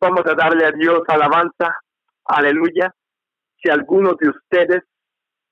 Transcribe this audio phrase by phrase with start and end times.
[0.00, 1.76] vamos a darle a Dios alabanza,
[2.24, 2.94] aleluya.
[3.62, 4.82] Si algunos de ustedes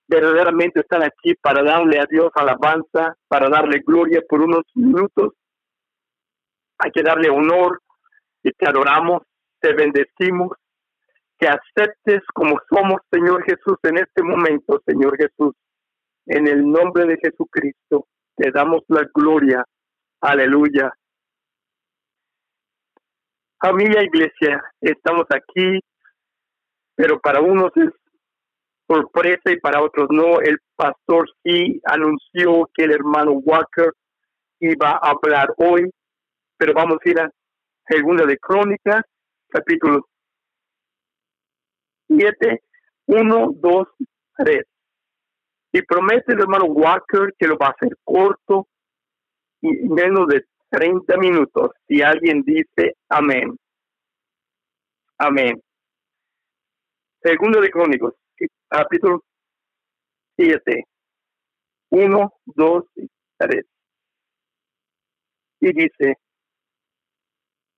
[0.08, 5.34] verdaderamente están aquí para darle a Dios alabanza, para darle gloria por unos minutos,
[6.78, 7.80] hay que darle honor
[8.42, 9.22] y te adoramos,
[9.60, 10.52] te bendecimos,
[11.38, 15.54] que aceptes como somos, Señor Jesús, en este momento, Señor Jesús.
[16.26, 18.06] En el nombre de Jesucristo,
[18.36, 19.64] te damos la gloria.
[20.20, 20.92] Aleluya.
[23.60, 25.80] Familia Iglesia, estamos aquí,
[26.94, 27.90] pero para unos es
[28.88, 30.40] sorpresa y para otros no.
[30.40, 33.92] El pastor sí anunció que el hermano Walker
[34.60, 35.90] iba a hablar hoy,
[36.56, 37.30] pero vamos a ir a
[37.88, 39.02] Segunda de Crónicas,
[39.48, 40.06] capítulo
[42.08, 42.62] 7,
[43.06, 43.88] 1, 2,
[44.36, 44.64] 3.
[45.72, 48.68] Y promete el hermano Walker que lo va a hacer corto
[49.60, 51.70] y menos de 30 minutos.
[51.86, 53.56] Si alguien dice amén.
[55.18, 55.60] Amén.
[57.20, 58.14] Segundo de Crónicos,
[58.68, 59.24] capítulo
[60.36, 60.84] 7,
[61.90, 63.66] 1, 2 y 3.
[65.60, 66.16] Y dice,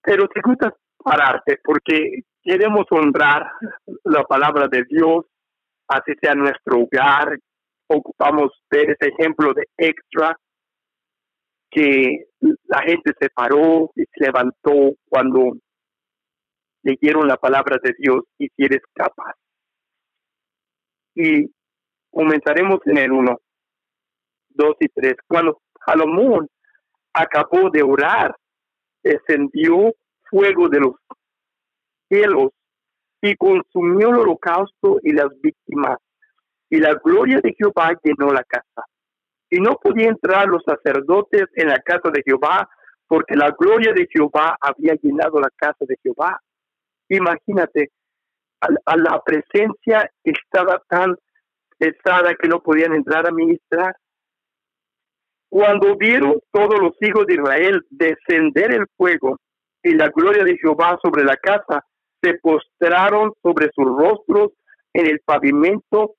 [0.02, 3.50] pero te gusta pararte porque queremos honrar
[4.04, 5.24] la palabra de Dios,
[5.88, 7.38] así sea nuestro hogar.
[7.86, 10.36] Ocupamos ver ese ejemplo de extra,
[11.70, 15.52] que la gente se paró y se levantó cuando
[16.82, 19.34] leyeron la palabra de Dios y si eres capaz.
[21.14, 21.52] Y
[22.10, 23.36] comenzaremos en el 1,
[24.50, 25.14] 2 y 3.
[25.26, 26.48] Cuando Salomón
[27.12, 28.34] acabó de orar,
[29.02, 29.94] descendió
[30.30, 30.94] fuego de los
[32.08, 32.50] cielos
[33.22, 35.98] y consumió el holocausto y las víctimas.
[36.70, 38.84] Y la gloria de Jehová llenó la casa.
[39.50, 42.68] Y no podían entrar los sacerdotes en la casa de Jehová,
[43.08, 46.40] porque la gloria de Jehová había llenado la casa de Jehová.
[47.08, 47.90] Imagínate,
[48.60, 51.16] a, la presencia estaba tan
[51.78, 53.96] pesada que no podían entrar a ministrar.
[55.48, 59.38] Cuando vieron todos los hijos de Israel descender el fuego
[59.82, 61.84] y la gloria de Jehová sobre la casa,
[62.22, 64.52] se postraron sobre sus rostros
[64.92, 66.14] en el pavimento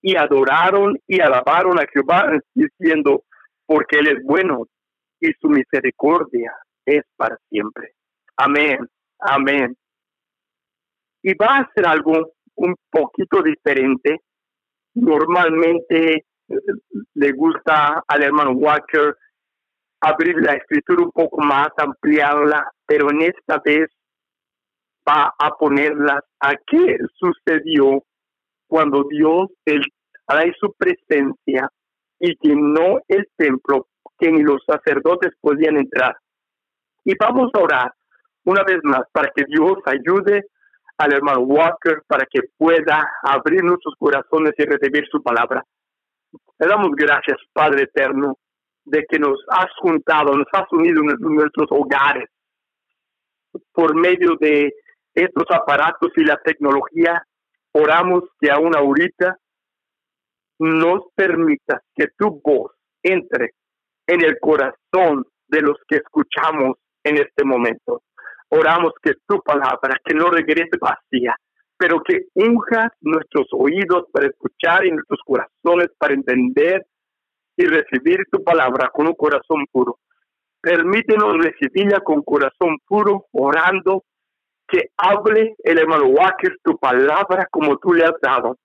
[0.00, 3.24] y adoraron y alabaron a Jehová diciendo,
[3.66, 4.66] porque Él es bueno
[5.20, 6.52] y su misericordia
[6.84, 7.92] es para siempre.
[8.36, 8.78] Amén,
[9.18, 9.76] amén.
[11.22, 14.20] Y va a ser algo un poquito diferente.
[14.94, 16.24] Normalmente eh,
[17.14, 19.16] le gusta al hermano Walker
[20.00, 23.90] abrir la escritura un poco más, ampliarla, pero en esta vez
[25.08, 28.04] va a ponerlas a qué sucedió
[28.68, 29.80] cuando Dios el,
[30.26, 31.68] trae su presencia
[32.20, 36.16] y llenó el templo que ni los sacerdotes podían entrar.
[37.04, 37.92] Y vamos a orar
[38.44, 40.44] una vez más para que Dios ayude
[40.98, 45.64] al hermano Walker para que pueda abrir nuestros corazones y recibir su palabra.
[46.58, 48.36] Le damos gracias, Padre eterno,
[48.84, 52.28] de que nos has juntado, nos has unido en nuestros hogares
[53.72, 54.72] por medio de
[55.14, 57.22] estos aparatos y la tecnología.
[57.72, 59.38] Oramos que aún ahorita
[60.60, 63.52] nos permita que tu voz entre
[64.06, 68.02] en el corazón de los que escuchamos en este momento.
[68.50, 71.36] Oramos que tu palabra, que no regrese vacía,
[71.76, 76.86] pero que unja nuestros oídos para escuchar y nuestros corazones para entender
[77.56, 79.98] y recibir tu palabra con un corazón puro.
[80.60, 84.04] Permítenos recibirla con corazón puro, orando,
[84.68, 88.58] que hable el hermano Walker tu palabra como tú le has dado.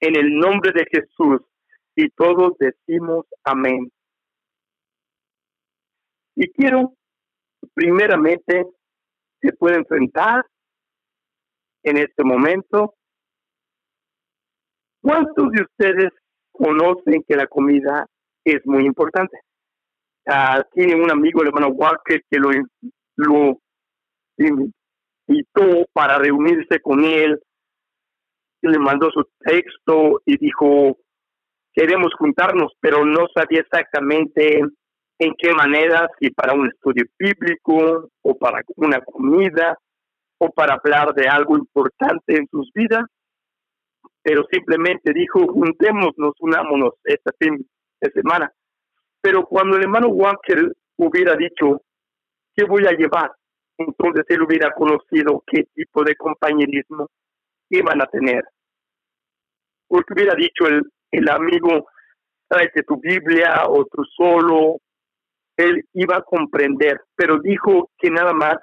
[0.00, 1.40] En el nombre de Jesús.
[1.96, 3.90] Y todos decimos amén.
[6.36, 6.94] Y quiero,
[7.72, 8.66] primeramente,
[9.40, 10.44] se puede enfrentar
[11.84, 12.94] en este momento.
[15.00, 16.12] ¿Cuántos de ustedes
[16.54, 18.06] conocen que la comida
[18.44, 19.38] es muy importante.
[20.26, 22.50] Uh, tiene un amigo, el hermano Walker, que lo,
[23.16, 23.58] lo
[25.26, 27.40] invitó para reunirse con él.
[28.62, 30.98] Le mandó su texto y dijo,
[31.72, 34.60] queremos juntarnos, pero no sabía exactamente
[35.18, 39.78] en qué manera, si para un estudio bíblico o para una comida
[40.38, 43.04] o para hablar de algo importante en sus vidas
[44.24, 47.58] pero simplemente dijo, juntémonos, unámonos esta fin
[48.00, 48.50] de semana.
[49.20, 51.82] Pero cuando el hermano Walker hubiera dicho,
[52.56, 53.30] ¿qué voy a llevar?
[53.78, 57.08] Entonces él hubiera conocido qué tipo de compañerismo
[57.70, 58.44] iban a tener.
[59.88, 61.86] Porque hubiera dicho el, el amigo,
[62.48, 64.78] tráete tu Biblia o tú solo,
[65.56, 68.56] él iba a comprender, pero dijo que nada más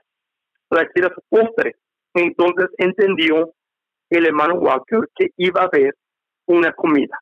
[0.68, 1.76] para que era su postre.
[2.14, 3.54] Entonces entendió
[4.10, 5.96] el hermano Walker que iba a haber
[6.48, 7.18] una comida.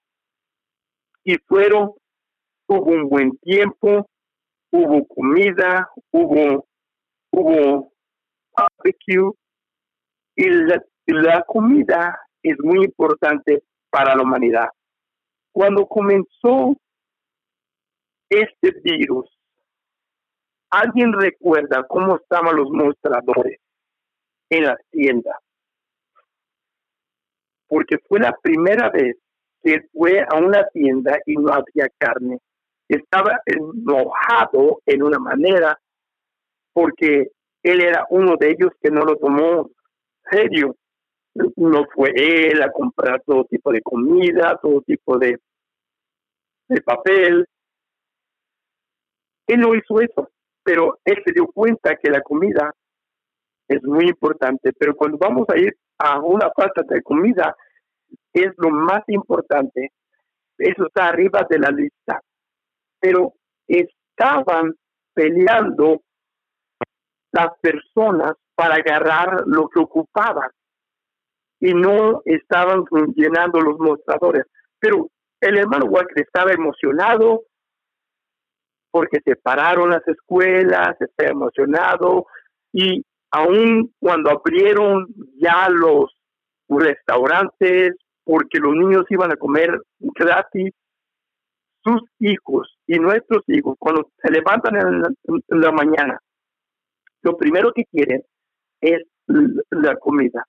[1.24, 1.92] Y fueron,
[2.68, 4.08] hubo un buen tiempo,
[4.72, 6.68] hubo comida, hubo,
[7.32, 7.94] hubo
[8.56, 9.32] barbecue,
[10.36, 14.70] y la, la comida es muy importante para la humanidad.
[15.52, 16.76] Cuando comenzó
[18.30, 19.26] este virus,
[20.70, 23.60] ¿alguien recuerda cómo estaban los mostradores
[24.50, 25.38] en las tiendas?
[27.68, 29.18] Porque fue la primera vez
[29.62, 32.40] que fue a una tienda y no había carne.
[32.88, 35.80] Estaba enojado en una manera
[36.80, 37.28] porque
[37.62, 39.70] él era uno de ellos que no lo tomó
[40.32, 40.78] serio.
[41.58, 45.38] No fue él a comprar todo tipo de comida, todo tipo de,
[46.70, 47.46] de papel.
[49.48, 50.30] Él no hizo eso,
[50.64, 52.74] pero él se dio cuenta que la comida
[53.68, 54.72] es muy importante.
[54.72, 57.58] Pero cuando vamos a ir a una falta de comida,
[58.32, 59.92] es lo más importante.
[60.58, 62.22] Eso está arriba de la lista.
[63.02, 63.34] Pero
[63.68, 64.74] estaban
[65.14, 66.04] peleando
[67.32, 70.50] las personas para agarrar lo que ocupaban
[71.60, 72.86] y no estaban
[73.16, 74.46] llenando los mostradores.
[74.80, 75.10] Pero
[75.42, 77.44] el hermano Walker estaba emocionado
[78.92, 82.26] porque se pararon las escuelas, estaba emocionado
[82.74, 86.12] y aún cuando abrieron ya los
[86.68, 90.72] restaurantes, porque los niños iban a comer gratis,
[91.84, 96.20] sus hijos y nuestros hijos, cuando se levantan en la mañana,
[97.22, 98.24] lo primero que quieren
[98.82, 99.02] es
[99.70, 100.46] la comida.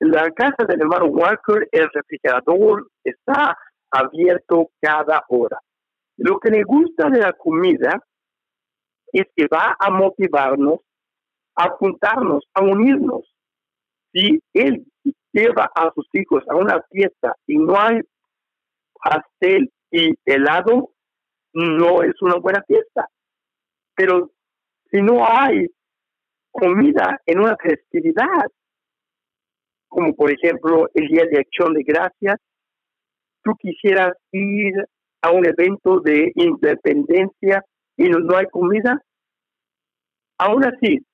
[0.00, 3.56] La casa del hermano Walker, el refrigerador está
[3.90, 5.58] abierto cada hora.
[6.16, 8.00] Lo que le gusta de la comida
[9.12, 10.80] es que va a motivarnos
[11.56, 13.22] a juntarnos, a unirnos.
[14.12, 14.84] Si él
[15.32, 18.00] lleva a sus hijos a una fiesta y no hay
[19.02, 20.90] pastel y helado,
[21.52, 23.08] no es una buena fiesta.
[23.94, 24.32] Pero
[24.90, 25.68] si no hay
[26.54, 28.46] comida en una festividad,
[29.88, 32.36] como por ejemplo el Día de Acción de Gracias,
[33.42, 34.74] tú quisieras ir
[35.22, 37.62] a un evento de independencia
[37.96, 39.00] y no, hay comida,
[40.38, 41.04] aún así,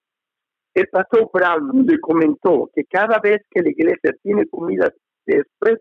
[0.74, 4.92] el pastor Brown le comentó que cada vez que la iglesia tiene comida
[5.26, 5.78] después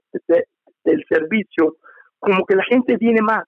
[0.83, 1.75] del servicio,
[2.17, 3.45] como que la gente viene más.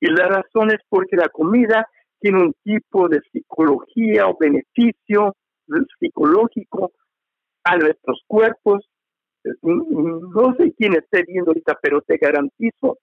[0.00, 1.86] Y la razón es porque la comida
[2.20, 5.34] tiene un tipo de psicología o beneficio
[5.98, 6.92] psicológico
[7.64, 8.88] a nuestros cuerpos.
[9.62, 12.98] No sé quién esté viendo ahorita, pero te garantizo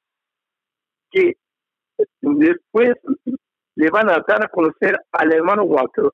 [1.11, 1.33] que
[2.21, 2.93] después
[3.75, 6.09] le van a dar a conocer al hermano Walker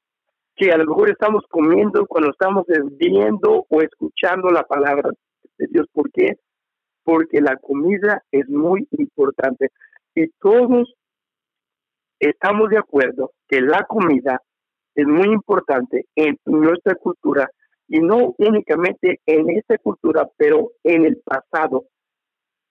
[0.55, 2.65] que a lo mejor estamos comiendo cuando estamos
[2.97, 5.09] viendo o escuchando la palabra
[5.57, 5.87] de Dios.
[5.93, 6.37] ¿Por qué?
[7.03, 9.69] Porque la comida es muy importante
[10.15, 10.93] y todos
[12.19, 14.42] estamos de acuerdo que la comida
[14.95, 17.50] es muy importante en nuestra cultura
[17.88, 21.86] y no únicamente en esta cultura, pero en el pasado,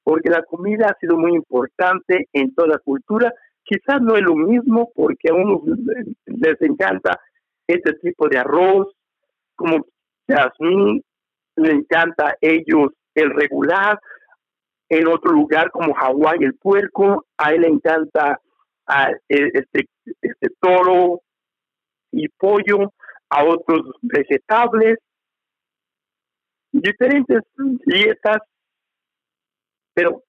[0.05, 3.33] porque la comida ha sido muy importante en toda cultura.
[3.65, 5.63] Quizás no es lo mismo porque a unos
[6.27, 7.19] les encanta
[7.67, 8.89] este tipo de arroz,
[9.57, 9.85] como
[10.29, 11.03] Jasmine,
[11.57, 13.99] le encanta a ellos el regular,
[14.89, 18.41] en otro lugar como Hawái el puerco, a él le encanta
[18.89, 19.87] a este,
[20.23, 21.21] este toro
[22.11, 22.93] y pollo,
[23.29, 24.99] a otros vegetables,
[26.73, 27.43] diferentes
[27.85, 28.39] dietas,
[29.93, 30.23] pero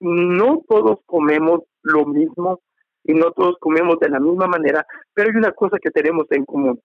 [0.00, 2.60] no todos comemos lo mismo
[3.04, 4.84] y no todos comemos de la misma manera,
[5.14, 6.80] pero hay una cosa que tenemos en común,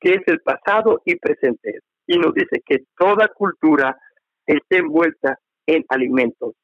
[0.00, 1.80] que es el pasado y presente.
[2.06, 3.96] Y nos dice que toda cultura
[4.46, 6.54] está envuelta en alimentos.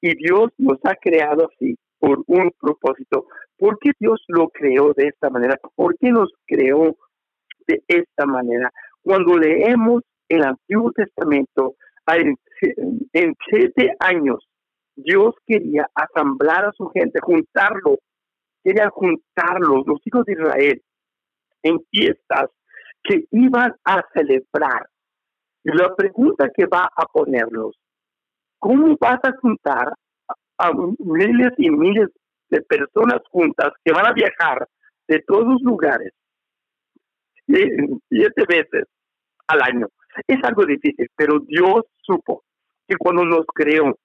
[0.00, 3.28] Y Dios nos ha creado así por un propósito.
[3.56, 5.58] ¿Por qué Dios lo creó de esta manera?
[5.74, 6.96] ¿Por qué nos creó
[7.66, 8.70] de esta manera?
[9.00, 14.46] Cuando leemos el Antiguo Testamento, en siete años,
[14.96, 17.98] Dios quería asamblar a su gente, juntarlo,
[18.62, 20.82] quería juntarlos, los hijos de Israel,
[21.62, 22.50] en fiestas
[23.02, 24.88] que iban a celebrar.
[25.64, 27.78] Y la pregunta que va a ponerlos,
[28.58, 29.94] ¿cómo vas a juntar
[30.58, 32.08] a miles y miles
[32.50, 34.68] de personas juntas que van a viajar
[35.08, 36.12] de todos los lugares
[37.46, 38.84] siete veces
[39.48, 39.88] al año.
[40.26, 42.44] Es algo difícil, pero Dios supo
[42.86, 43.96] que cuando nos creó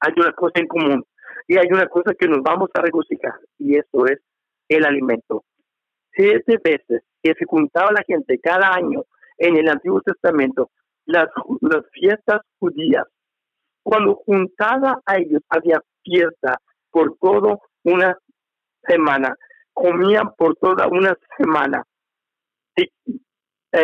[0.00, 1.04] hay una cosa en común
[1.46, 4.20] y hay una cosa que nos vamos a regocijar y eso es
[4.68, 5.44] el alimento.
[6.12, 9.04] siete veces que se juntaba la gente cada año
[9.38, 10.70] en el Antiguo Testamento,
[11.04, 11.28] las,
[11.60, 13.04] las fiestas judías.
[13.88, 18.18] Cuando juntaba a ellos, había fiesta por toda una
[18.86, 19.34] semana,
[19.72, 21.82] comían por toda una semana.
[22.76, 22.86] Y,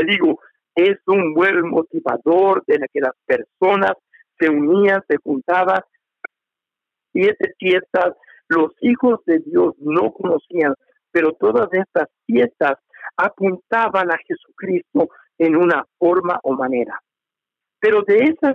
[0.07, 0.41] digo,
[0.75, 3.95] es un buen motivador de la que las personas
[4.39, 5.81] se unían, se juntaban.
[7.15, 8.13] Siete fiestas,
[8.49, 10.75] los hijos de Dios no conocían,
[11.13, 12.75] pero todas estas fiestas
[13.17, 15.09] apuntaban a Jesucristo
[15.39, 17.01] en una forma o manera.
[17.81, 18.55] Pero de esas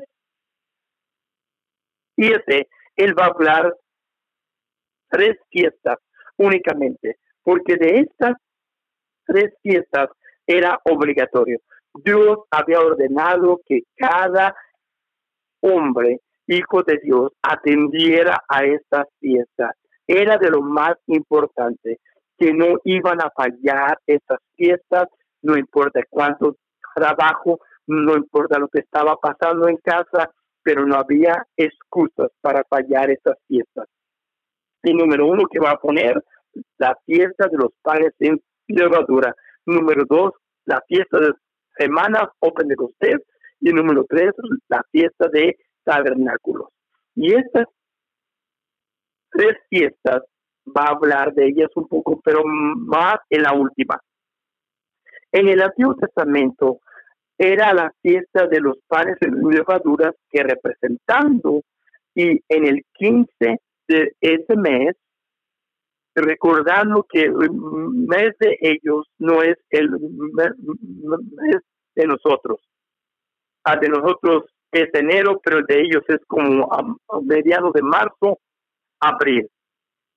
[2.20, 3.74] siete, Él va a hablar
[5.10, 5.98] tres fiestas
[6.38, 8.36] únicamente, porque de estas
[9.26, 10.10] tres fiestas
[10.46, 11.60] era obligatorio.
[11.94, 14.56] Dios había ordenado que cada
[15.62, 19.72] hombre, hijo de Dios, atendiera a estas fiestas.
[20.08, 22.00] Era de lo más importante,
[22.38, 25.08] que no iban a fallar estas fiestas,
[25.42, 26.56] no importa cuánto
[26.96, 30.32] trabajo, no importa lo que estaba pasando en casa,
[30.70, 33.88] pero no había excusas para fallar estas fiestas.
[34.84, 36.24] Y número uno que va a poner
[36.78, 39.34] la fiesta de los panes en levadura.
[39.66, 40.34] Número dos,
[40.66, 41.32] la fiesta de
[41.76, 43.18] semanas o Pentecostés.
[43.62, 44.32] Y número tres,
[44.68, 46.68] la fiesta de tabernáculos.
[47.16, 47.66] Y estas
[49.32, 50.22] tres fiestas
[50.68, 54.00] va a hablar de ellas un poco, pero más en la última.
[55.32, 56.80] En el Antiguo Testamento
[57.40, 61.62] era la fiesta de los panes en levaduras que representando
[62.14, 64.96] y en el 15 de ese mes
[66.14, 71.62] recordando que el mes de ellos no es el mes
[71.96, 72.60] de nosotros.
[73.64, 74.44] A de nosotros
[74.74, 76.84] es enero, pero de ellos es como a,
[77.22, 78.40] mediados de marzo,
[79.00, 79.50] abril.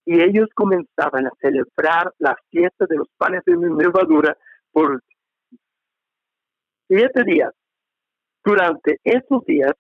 [0.04, 4.36] Y ellos comenzaban a celebrar la fiesta de los panes de levadura
[4.72, 5.00] por
[6.92, 7.52] siete días.
[8.44, 9.72] Durante esos días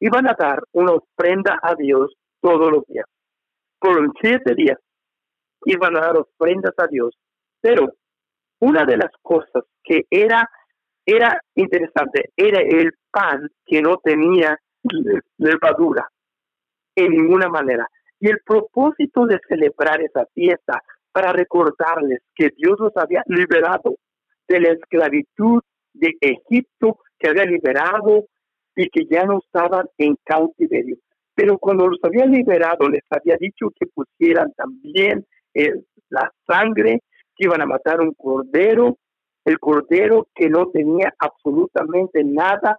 [0.00, 3.06] iban a dar una ofrenda a Dios todos los días.
[3.78, 4.78] Por siete días
[5.64, 7.16] iban a dar ofrendas a Dios.
[7.60, 7.92] Pero
[8.60, 10.48] una de las cosas que era,
[11.04, 14.58] era interesante era el pan que no tenía
[15.38, 16.08] levadura
[16.96, 17.86] en ninguna manera.
[18.18, 20.82] Y el propósito de celebrar esa fiesta
[21.12, 23.94] para recordarles que Dios los había liberado
[24.48, 25.60] de la esclavitud
[25.98, 28.26] de Egipto, que había liberado
[28.74, 30.96] y que ya no estaban en cautiverio.
[31.34, 35.26] Pero cuando los había liberado, les había dicho que pusieran también
[36.10, 37.02] la sangre,
[37.36, 38.98] que iban a matar un cordero,
[39.44, 42.76] el cordero que no tenía absolutamente nada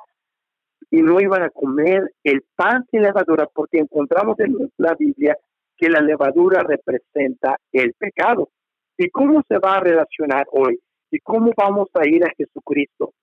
[0.89, 5.37] y no iban a comer el pan sin levadura, porque encontramos en la Biblia
[5.75, 8.49] que la levadura representa el pecado.
[8.97, 10.79] ¿Y cómo se va a relacionar hoy?
[11.11, 13.13] ¿Y cómo vamos a ir a Jesucristo?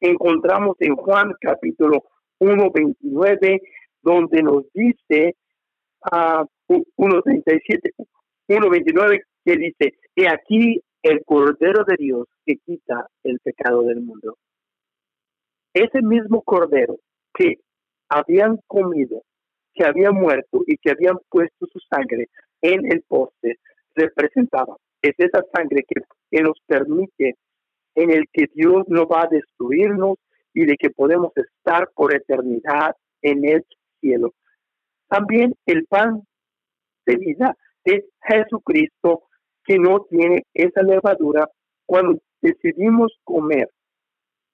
[0.00, 2.04] Encontramos en Juan capítulo
[2.38, 3.62] 1, 29,
[4.02, 5.36] donde nos dice
[6.02, 7.92] a uh, 1.37,
[8.48, 14.38] 1.29 que dice, que aquí el Cordero de Dios que quita el pecado del mundo.
[15.72, 16.98] Ese mismo Cordero
[17.34, 17.56] que
[18.08, 19.22] habían comido,
[19.74, 22.28] que había muerto y que habían puesto su sangre
[22.62, 23.58] en el poste,
[23.94, 24.76] representaba,
[25.08, 27.36] es esa sangre que, nos permite,
[27.94, 30.16] en el que Dios no va a destruirnos
[30.52, 33.64] y de que podemos estar por eternidad en el
[34.00, 34.34] cielo.
[35.08, 36.22] También el pan
[37.06, 39.24] de vida es Jesucristo
[39.64, 41.48] que no tiene esa levadura.
[41.86, 43.68] Cuando decidimos comer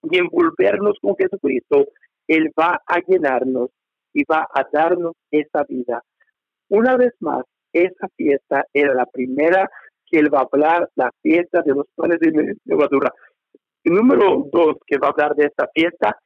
[0.03, 1.87] y envolvernos con Jesucristo,
[2.29, 3.71] Él va a llenarnos
[4.13, 6.03] y va a darnos esa vida.
[6.69, 9.69] Una vez más, esa fiesta era la primera
[10.13, 13.13] Él va a hablar, la fiesta de los panes de levadura.
[13.85, 16.17] Número dos que va a hablar de esta fiesta,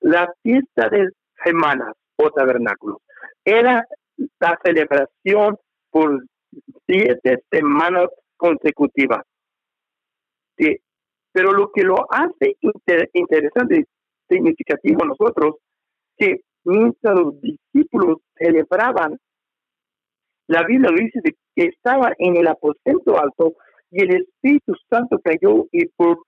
[0.00, 1.10] la fiesta de
[1.44, 2.98] semanas o tabernáculos.
[3.44, 3.86] Era
[4.38, 5.58] la celebración
[5.90, 6.24] por
[6.86, 9.24] siete semanas consecutivas.
[10.56, 10.76] Sí.
[11.32, 12.56] Pero lo que lo hace
[13.12, 13.84] interesante y
[14.28, 15.56] significativo a nosotros,
[16.16, 19.18] que mientras los discípulos celebraban,
[20.52, 23.54] la Biblia dice que estaba en el aposento alto
[23.90, 26.18] y el Espíritu Santo cayó y por